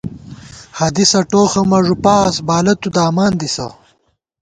[0.79, 3.67] حدیثہ ٹوخہ مہ ݫُپاس بالہ تُو دامان دِسہ